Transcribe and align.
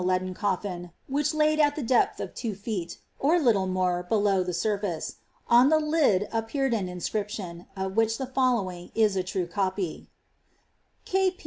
leaden 0.03 0.33
coffin, 0.33 0.89
which 1.05 1.31
laid 1.31 1.59
at 1.59 1.75
the 1.75 1.83
depth 1.83 2.19
of 2.19 2.33
two 2.33 2.55
feet, 2.55 2.97
or 3.19 3.37
little 3.37 3.67
more, 3.67 4.07
odow 4.09 4.41
the 4.43 4.51
surface. 4.51 5.17
On 5.47 5.69
the 5.69 5.77
lid 5.79 6.27
appeared 6.31 6.73
an 6.73 6.89
inscription, 6.89 7.67
of 7.77 7.95
which 7.95 8.17
the 8.17 8.25
fol!owiii| 8.25 8.89
is 8.95 9.15
a 9.15 9.21
true 9.21 9.45
copy:— 9.45 10.09
K. 11.05 11.29
P. 11.29 11.37